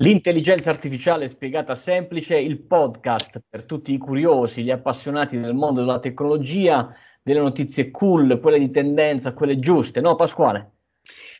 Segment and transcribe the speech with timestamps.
[0.00, 5.98] L'intelligenza artificiale spiegata semplice, il podcast per tutti i curiosi, gli appassionati del mondo della
[5.98, 10.70] tecnologia, delle notizie cool, quelle di tendenza, quelle giuste, no Pasquale?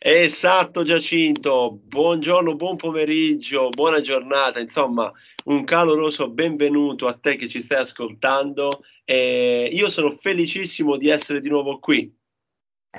[0.00, 5.13] Esatto Giacinto, buongiorno, buon pomeriggio, buona giornata, insomma
[5.45, 11.38] un caloroso benvenuto a te che ci stai ascoltando e io sono felicissimo di essere
[11.38, 12.13] di nuovo qui.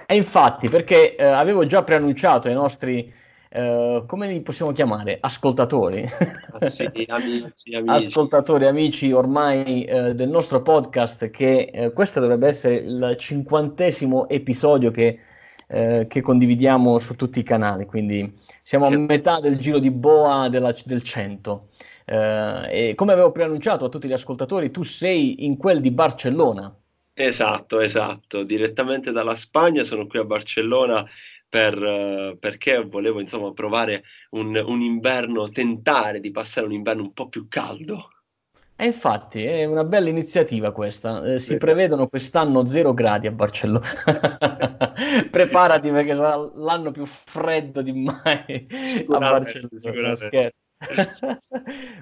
[0.05, 3.13] E infatti perché eh, avevo già preannunciato ai nostri
[3.51, 5.17] Uh, come li possiamo chiamare?
[5.19, 6.07] Ascoltatori.
[6.51, 8.05] Ah, sì, amici, amici.
[8.05, 14.91] Ascoltatori, amici ormai uh, del nostro podcast, che uh, questo dovrebbe essere il cinquantesimo episodio
[14.91, 15.19] che,
[15.67, 20.75] che, condividiamo su tutti i canali, quindi siamo a metà del giro di boa della,
[20.83, 21.67] del 100.
[22.05, 26.75] e come avevo preannunciato a tutti gli ascoltatori, tu sei in quel di Barcellona.
[27.13, 31.07] Esatto, esatto, direttamente dalla Spagna, sono qui a Barcellona
[31.49, 37.27] per, perché volevo insomma provare un, un, inverno, tentare di passare un inverno un po'
[37.27, 38.11] più caldo.
[38.75, 41.21] E infatti è una bella iniziativa questa.
[41.25, 43.85] Eh, si prevedono quest'anno zero gradi a Barcellona.
[45.29, 48.67] Preparati perché sarà l'anno più freddo di mai
[49.09, 50.29] a Barcellona.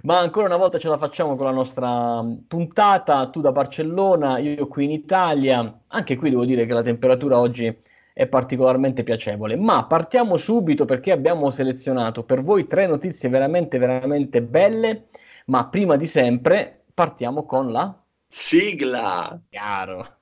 [0.04, 3.28] Ma ancora una volta ce la facciamo con la nostra puntata.
[3.30, 5.82] Tu da Barcellona, io qui in Italia.
[5.88, 7.76] Anche qui devo dire che la temperatura oggi
[8.18, 9.56] è particolarmente piacevole.
[9.56, 15.10] Ma partiamo subito perché abbiamo selezionato per voi tre notizie veramente, veramente belle.
[15.46, 17.96] Ma prima di sempre partiamo con la
[18.28, 19.40] sigla.
[19.48, 20.16] Chiaro.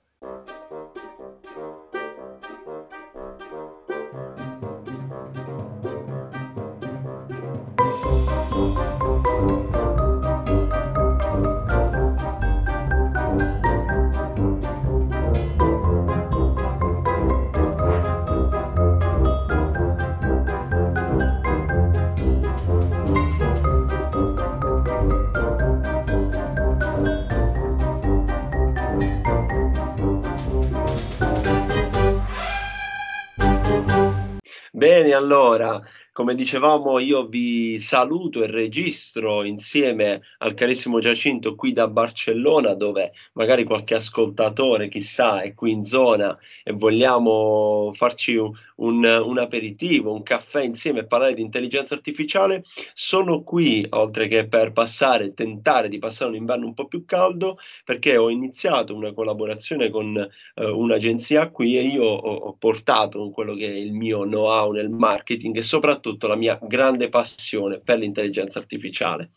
[34.86, 35.82] Bene, allora,
[36.16, 43.12] come dicevamo, io vi saluto e registro insieme al carissimo Giacinto qui da Barcellona, dove
[43.34, 50.24] magari qualche ascoltatore, chissà, è qui in zona e vogliamo farci un, un, aperitivo, un
[50.24, 52.64] caffè insieme e parlare di intelligenza artificiale.
[52.94, 57.58] Sono qui, oltre che per passare, tentare di passare un inverno un po' più caldo,
[57.84, 63.54] perché ho iniziato una collaborazione con eh, un'agenzia qui e io ho, ho portato quello
[63.54, 68.60] che è il mio know-how nel marketing e soprattutto la mia grande passione per l'intelligenza
[68.60, 69.32] artificiale.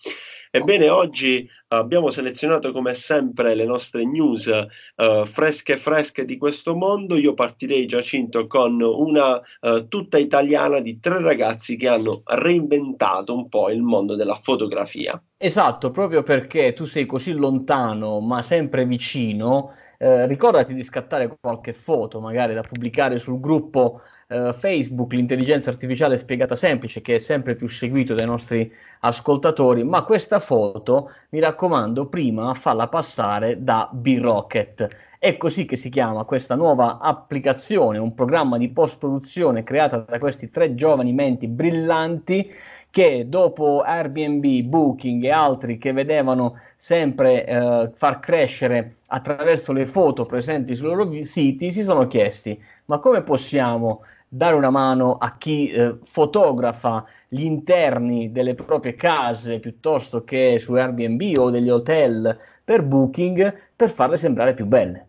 [0.50, 7.16] Ebbene, oggi abbiamo selezionato come sempre le nostre news uh, fresche fresche di questo mondo.
[7.16, 13.48] Io partirei Giacinto con una uh, tutta italiana di tre ragazzi che hanno reinventato un
[13.48, 15.22] po' il mondo della fotografia.
[15.36, 19.74] Esatto, proprio perché tu sei così lontano ma sempre vicino.
[20.00, 26.18] Eh, ricordati di scattare qualche foto, magari da pubblicare sul gruppo uh, Facebook, l'intelligenza artificiale
[26.18, 32.06] spiegata semplice, che è sempre più seguito dai nostri ascoltatori, ma questa foto, mi raccomando,
[32.06, 34.88] prima falla passare da B-Rocket.
[35.18, 40.48] È così che si chiama questa nuova applicazione, un programma di post-produzione creata da questi
[40.50, 42.52] tre giovani menti brillanti
[42.90, 50.24] che dopo Airbnb, Booking e altri che vedevano sempre eh, far crescere attraverso le foto
[50.24, 55.70] presenti sui loro siti, si sono chiesti ma come possiamo dare una mano a chi
[55.70, 62.82] eh, fotografa gli interni delle proprie case piuttosto che su Airbnb o degli hotel per
[62.82, 65.06] Booking per farle sembrare più belle.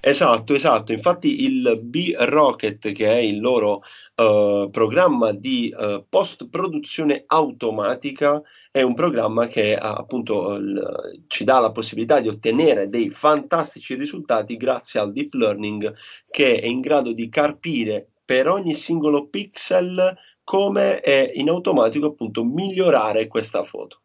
[0.00, 0.92] Esatto, esatto.
[0.92, 3.82] Infatti il B-Rocket, che è il loro
[4.16, 11.60] uh, programma di uh, post-produzione automatica, è un programma che uh, appunto l- ci dà
[11.60, 15.94] la possibilità di ottenere dei fantastici risultati grazie al deep learning
[16.30, 22.44] che è in grado di carpire per ogni singolo pixel come è in automatico appunto
[22.44, 24.02] migliorare questa foto.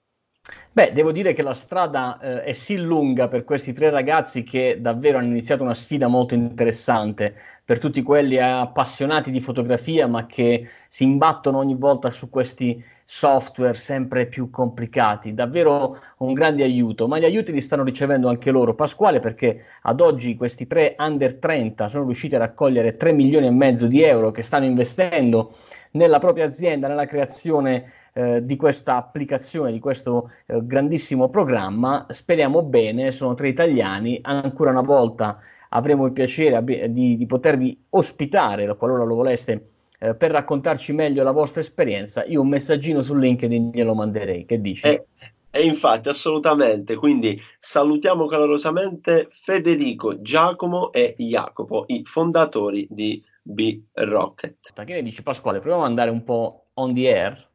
[0.71, 4.79] Beh, devo dire che la strada eh, è sì lunga per questi tre ragazzi che
[4.81, 10.69] davvero hanno iniziato una sfida molto interessante per tutti quelli appassionati di fotografia ma che
[10.89, 17.19] si imbattono ogni volta su questi software sempre più complicati, davvero un grande aiuto, ma
[17.19, 21.87] gli aiuti li stanno ricevendo anche loro, Pasquale, perché ad oggi questi tre under 30
[21.87, 25.53] sono riusciti a raccogliere 3 milioni e mezzo di euro che stanno investendo
[25.91, 32.07] nella propria azienda, nella creazione eh, di questa applicazione, di questo eh, grandissimo programma.
[32.09, 38.75] Speriamo bene, sono tre italiani, ancora una volta avremo il piacere di, di potervi ospitare,
[38.77, 39.69] qualora lo voleste,
[39.99, 44.45] eh, per raccontarci meglio la vostra esperienza, io un messaggino su LinkedIn glielo manderei.
[44.45, 44.85] Che dici?
[44.85, 45.05] E,
[45.49, 46.95] e infatti, assolutamente.
[46.95, 54.73] Quindi salutiamo calorosamente Federico, Giacomo e Jacopo, i fondatori di B-Rocket.
[54.73, 55.59] Che ne dici Pasquale?
[55.59, 57.47] Proviamo ad andare un po' on the air.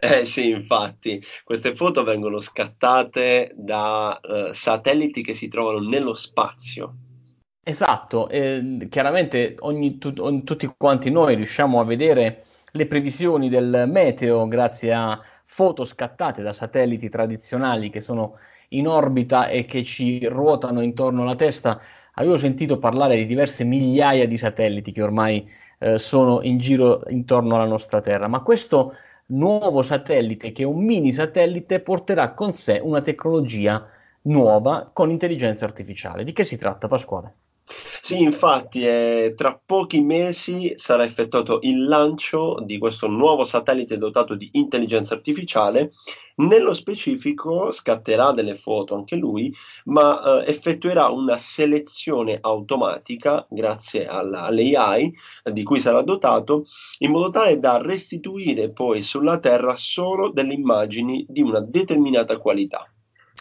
[0.00, 6.94] Eh sì, infatti, queste foto vengono scattate da uh, satelliti che si trovano nello spazio.
[7.68, 13.84] Esatto, eh, chiaramente ogni, tu, ogni, tutti quanti noi riusciamo a vedere le previsioni del
[13.86, 18.38] meteo grazie a foto scattate da satelliti tradizionali che sono
[18.68, 21.78] in orbita e che ci ruotano intorno alla testa.
[22.14, 25.46] Avevo sentito parlare di diverse migliaia di satelliti che ormai
[25.78, 28.94] eh, sono in giro intorno alla nostra Terra, ma questo
[29.26, 33.86] nuovo satellite, che è un mini satellite, porterà con sé una tecnologia
[34.22, 36.24] nuova con intelligenza artificiale.
[36.24, 37.34] Di che si tratta, Pasquale?
[38.00, 44.34] Sì, infatti, eh, tra pochi mesi sarà effettuato il lancio di questo nuovo satellite dotato
[44.34, 45.92] di intelligenza artificiale.
[46.36, 49.52] Nello specifico scatterà delle foto anche lui,
[49.86, 55.12] ma eh, effettuerà una selezione automatica grazie alla, all'AI
[55.52, 56.66] di cui sarà dotato,
[56.98, 62.88] in modo tale da restituire poi sulla Terra solo delle immagini di una determinata qualità.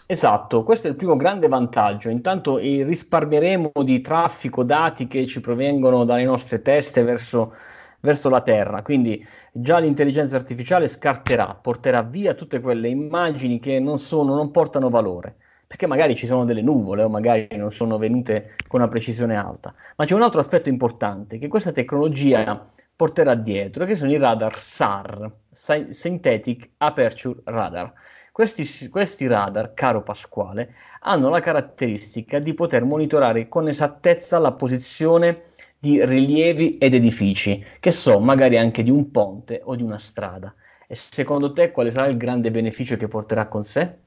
[0.09, 2.07] Esatto, questo è il primo grande vantaggio.
[2.07, 7.53] Intanto eh, risparmieremo di traffico dati che ci provengono dalle nostre teste verso,
[7.99, 8.81] verso la Terra.
[8.83, 14.89] Quindi già l'intelligenza artificiale scarterà, porterà via tutte quelle immagini che non, sono, non portano
[14.89, 15.35] valore.
[15.67, 19.75] Perché magari ci sono delle nuvole o magari non sono venute con una precisione alta.
[19.97, 22.65] Ma c'è un altro aspetto importante che questa tecnologia
[22.95, 27.93] porterà dietro, che sono i radar SAR, Synthetic Aperture Radar
[28.37, 35.53] questi, questi radar, caro Pasquale, hanno la caratteristica di poter monitorare con esattezza la posizione
[35.79, 40.53] di rilievi ed edifici, che so, magari anche di un ponte o di una strada.
[40.87, 43.97] E secondo te quale sarà il grande beneficio che porterà con sé?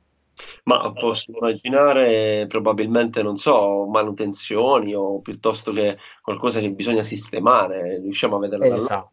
[0.63, 8.37] Ma posso immaginare probabilmente, non so, manutenzioni o piuttosto che qualcosa che bisogna sistemare, riusciamo
[8.37, 9.11] a vederlo esatto.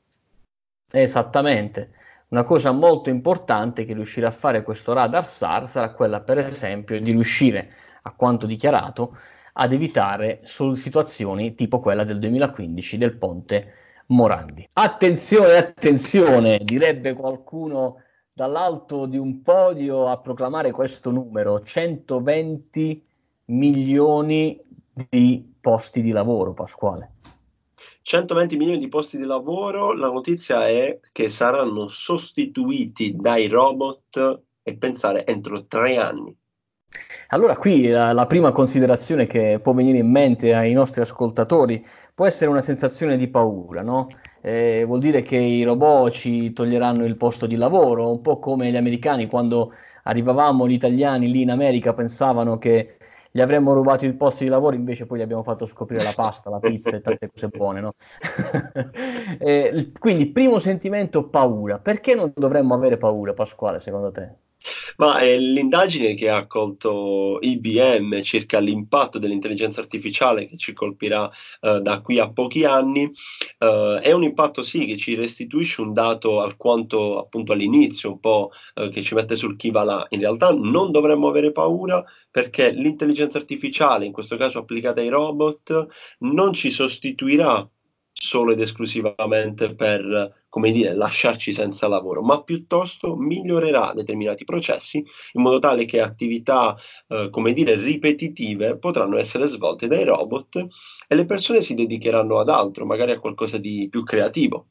[0.92, 2.06] Esattamente.
[2.30, 7.00] Una cosa molto importante che riuscirà a fare questo radar SAR sarà quella, per esempio,
[7.00, 7.72] di riuscire,
[8.02, 9.18] a quanto dichiarato,
[9.54, 13.74] ad evitare situazioni tipo quella del 2015 del ponte
[14.08, 14.68] Morandi.
[14.74, 18.02] Attenzione, attenzione, direbbe qualcuno
[18.34, 23.06] dall'alto di un podio a proclamare questo numero, 120
[23.46, 24.62] milioni
[25.10, 27.17] di posti di lavoro, Pasquale.
[28.08, 34.78] 120 milioni di posti di lavoro, la notizia è che saranno sostituiti dai robot e
[34.78, 36.34] pensare entro tre anni.
[37.28, 42.26] Allora qui la, la, prima considerazione che può venire in mente ai nostri ascoltatori può
[42.26, 44.08] essere una sensazione di paura, no?
[44.42, 48.72] Eh, vuol dire che i robot ci toglieranno il posto di lavoro, un po' come
[48.72, 49.74] gli americani quando
[50.04, 52.97] arrivavamo gli italiani lì in America pensavano che
[53.38, 56.50] gli avremmo rubato il posto di lavoro, invece poi gli abbiamo fatto scoprire la pasta,
[56.50, 57.82] la pizza e tante cose buone.
[57.82, 57.94] No?
[59.38, 61.78] eh, quindi, primo sentimento, paura.
[61.78, 64.34] Perché non dovremmo avere paura, Pasquale, secondo te?
[64.98, 71.30] Ma eh, l'indagine che ha colto IBM circa l'impatto dell'intelligenza artificiale che ci colpirà
[71.62, 73.10] eh, da qui a pochi anni
[73.60, 78.52] eh, è un impatto sì che ci restituisce un dato alquanto appunto all'inizio, un po'
[78.74, 80.06] eh, che ci mette sul chi va là.
[80.10, 85.88] In realtà non dovremmo avere paura perché l'intelligenza artificiale, in questo caso applicata ai robot,
[86.20, 87.68] non ci sostituirà
[88.12, 94.98] solo ed esclusivamente per, come dire, lasciarci senza lavoro, ma piuttosto migliorerà determinati processi
[95.34, 96.76] in modo tale che attività,
[97.10, 100.66] eh, come dire, ripetitive potranno essere svolte dai robot
[101.08, 104.70] e le persone si dedicheranno ad altro, magari a qualcosa di più creativo.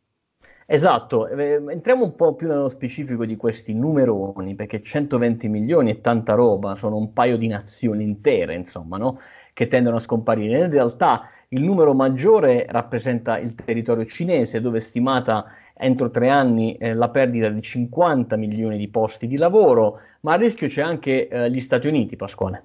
[0.67, 6.01] Esatto, eh, entriamo un po' più nello specifico di questi numeroni, perché 120 milioni è
[6.01, 9.21] tanta roba, sono un paio di nazioni intere, insomma, no?
[9.57, 10.59] che tendono a scomparire.
[10.59, 15.47] In realtà il numero maggiore rappresenta il territorio cinese, dove è stimata
[15.79, 20.37] entro tre anni eh, la perdita di 50 milioni di posti di lavoro, ma a
[20.37, 22.63] rischio c'è anche eh, gli Stati Uniti, Pasquale.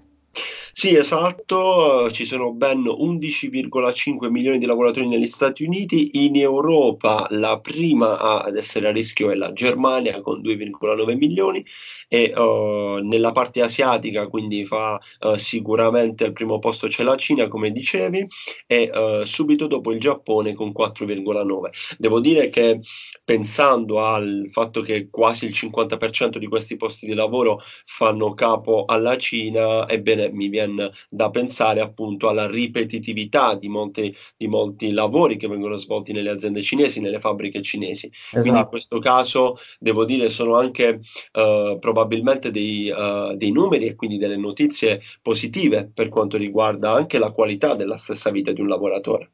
[0.74, 7.60] Sì, esatto, ci sono ben 11,5 milioni di lavoratori negli Stati Uniti, in Europa la
[7.60, 11.64] prima ad essere a rischio è la Germania con 2,9 milioni
[12.08, 17.48] e uh, nella parte asiatica quindi fa uh, sicuramente al primo posto c'è la Cina
[17.48, 18.28] come dicevi
[18.68, 21.70] e uh, subito dopo il Giappone con 4,9.
[21.98, 22.82] Devo dire che
[23.24, 29.18] pensando al fatto che quasi il 50% di questi posti di lavoro fanno capo alla
[29.18, 35.38] Cina, ebbene mi viene ben da pensare appunto alla ripetitività di molti, di molti lavori
[35.38, 38.08] che vengono svolti nelle aziende cinesi, nelle fabbriche cinesi.
[38.08, 38.30] Esatto.
[38.32, 38.70] Quindi in esatto.
[38.70, 41.02] questo caso devo dire sono anche
[41.34, 47.18] uh, probabilmente dei, uh, dei numeri e quindi delle notizie positive per quanto riguarda anche
[47.18, 49.32] la qualità della stessa vita di un lavoratore.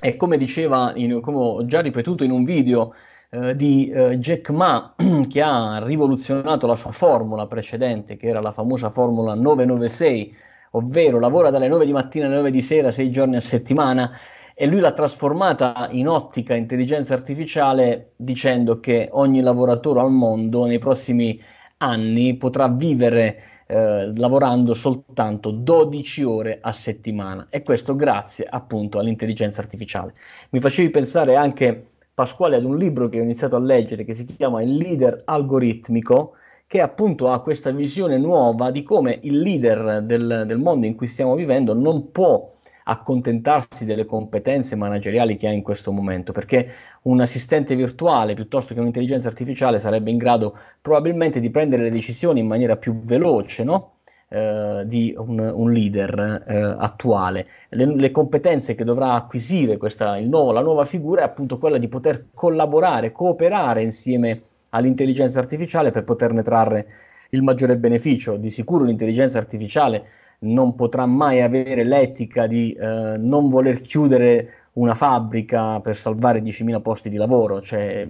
[0.00, 2.94] E come diceva, in, come ho già ripetuto in un video
[3.30, 4.94] eh, di eh, Jack Ma,
[5.28, 10.36] che ha rivoluzionato la sua formula precedente, che era la famosa formula 996,
[10.72, 14.10] ovvero lavora dalle 9 di mattina alle 9 di sera, 6 giorni a settimana,
[14.54, 20.80] e lui l'ha trasformata in ottica intelligenza artificiale dicendo che ogni lavoratore al mondo nei
[20.80, 21.40] prossimi
[21.76, 29.60] anni potrà vivere eh, lavorando soltanto 12 ore a settimana e questo grazie appunto all'intelligenza
[29.60, 30.14] artificiale.
[30.50, 31.86] Mi facevi pensare anche
[32.18, 36.32] Pasquale ad un libro che ho iniziato a leggere che si chiama Il leader algoritmico
[36.68, 41.06] che appunto ha questa visione nuova di come il leader del, del mondo in cui
[41.06, 46.68] stiamo vivendo non può accontentarsi delle competenze manageriali che ha in questo momento, perché
[47.02, 52.40] un assistente virtuale piuttosto che un'intelligenza artificiale sarebbe in grado probabilmente di prendere le decisioni
[52.40, 53.92] in maniera più veloce, no?
[54.28, 57.46] eh, di un, un leader eh, attuale.
[57.70, 61.88] Le, le, competenze che dovrà acquisire questa, nuovo, la nuova figura è appunto quella di
[61.88, 66.86] poter collaborare, cooperare insieme all'intelligenza artificiale per poterne trarre
[67.30, 68.36] il maggiore beneficio.
[68.36, 70.06] Di sicuro l'intelligenza artificiale
[70.40, 76.80] non potrà mai avere l'etica di eh, non voler chiudere una fabbrica per salvare 10.000
[76.80, 78.06] posti di lavoro, cioè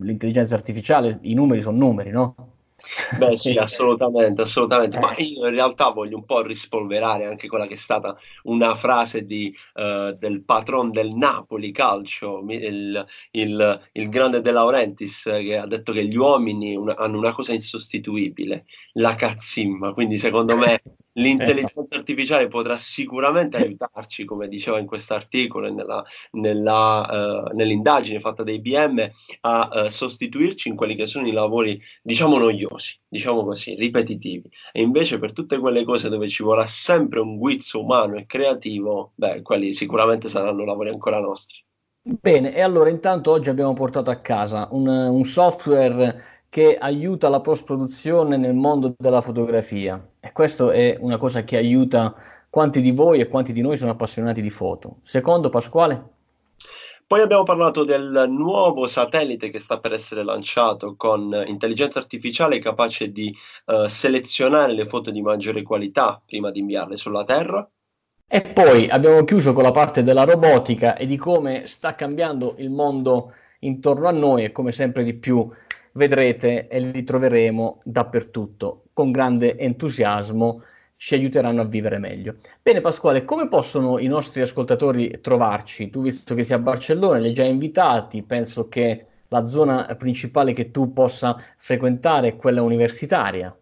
[0.00, 2.34] l'intelligenza artificiale, i numeri sono numeri, no?
[3.18, 5.22] Beh sì, assolutamente, assolutamente, ma eh.
[5.24, 9.54] io in realtà voglio un po' rispolverare anche quella che è stata una frase di,
[9.74, 15.92] uh, del patron del Napoli Calcio, il, il, il, grande De Laurentiis, che ha detto
[15.92, 18.64] che gli uomini una, hanno una cosa insostituibile,
[18.94, 20.80] la cazzimma, quindi secondo me
[21.14, 21.96] L'intelligenza esatto.
[21.96, 28.42] artificiale potrà sicuramente aiutarci, come diceva in questo articolo e nella, nella, uh, nell'indagine fatta
[28.44, 29.10] da IBM,
[29.40, 34.48] a uh, sostituirci in quelli che sono i lavori, diciamo, noiosi, diciamo così, ripetitivi.
[34.72, 39.12] E invece per tutte quelle cose dove ci vorrà sempre un guizzo umano e creativo,
[39.16, 41.64] beh, quelli sicuramente saranno lavori ancora nostri.
[42.00, 47.40] Bene, e allora intanto oggi abbiamo portato a casa un, un software che aiuta la
[47.40, 50.02] post-produzione nel mondo della fotografia.
[50.20, 52.14] E questo è una cosa che aiuta
[52.50, 54.96] quanti di voi e quanti di noi sono appassionati di foto.
[55.02, 56.16] Secondo, Pasquale?
[57.08, 63.10] Poi abbiamo parlato del nuovo satellite che sta per essere lanciato con intelligenza artificiale capace
[63.10, 67.66] di uh, selezionare le foto di maggiore qualità prima di inviarle sulla Terra.
[68.26, 72.68] E poi abbiamo chiuso con la parte della robotica e di come sta cambiando il
[72.68, 75.50] mondo intorno a noi e come sempre di più
[75.98, 80.62] vedrete e li troveremo dappertutto con grande entusiasmo
[80.96, 82.36] ci aiuteranno a vivere meglio.
[82.62, 85.90] Bene Pasquale, come possono i nostri ascoltatori trovarci?
[85.90, 90.52] Tu visto che sei a Barcellona, li hai già invitati, penso che la zona principale
[90.52, 93.56] che tu possa frequentare è quella universitaria.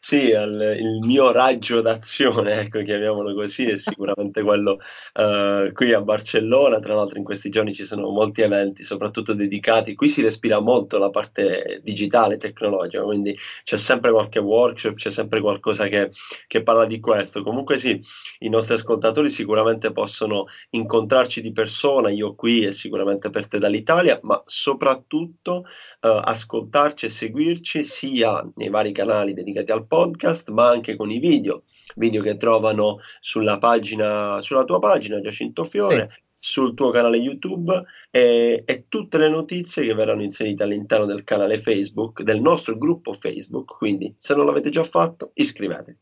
[0.00, 4.78] Sì, il, il, mio raggio d'azione, ecco, chiamiamolo così, è sicuramente quello
[5.14, 6.78] uh, qui a Barcellona.
[6.78, 9.94] Tra l'altro in questi giorni ci sono molti eventi, soprattutto dedicati.
[9.94, 15.40] Qui si respira molto la parte digitale, tecnologica, quindi c'è sempre qualche workshop, c'è sempre
[15.40, 16.10] qualcosa che,
[16.46, 17.42] che parla di questo.
[17.42, 18.00] Comunque sì,
[18.40, 24.18] i nostri ascoltatori sicuramente possono incontrarci di persona, io qui e sicuramente per te dall'Italia,
[24.22, 25.64] ma soprattutto
[26.00, 31.18] uh, ascoltarci e seguirci sia nei vari canali dedicati al podcast, ma anche con i
[31.18, 31.64] video,
[31.96, 36.08] video che trovano sulla pagina, sulla tua pagina Giacinto Fiore.
[36.10, 36.26] Sì.
[36.40, 41.58] sul tuo canale YouTube e, e, tutte le notizie che verranno inserite all'interno del canale
[41.58, 43.76] Facebook, del nostro gruppo Facebook.
[43.76, 45.98] Quindi, se non l'avete già fatto, iscrivetevi.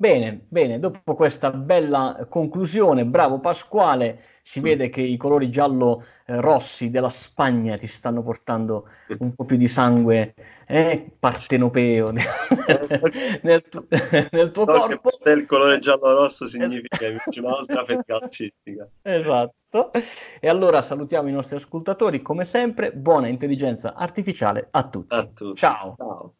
[0.00, 4.62] Bene, bene, dopo questa bella conclusione, bravo Pasquale, si mm.
[4.62, 8.88] vede che i colori giallo-rossi eh, della Spagna ti stanno portando
[9.18, 10.32] un po' più di sangue
[10.66, 12.12] eh, partenopeo
[13.42, 13.86] nel, tu-
[14.30, 15.10] nel tuo so corpo.
[15.22, 18.88] Che il colore giallo-rosso significa un'altra calcistica.
[19.02, 19.92] Esatto.
[20.40, 25.14] E allora salutiamo i nostri ascoltatori, come sempre, buona intelligenza artificiale a tutti.
[25.14, 25.56] A tutti.
[25.58, 25.94] Ciao.
[25.94, 26.34] Ciao.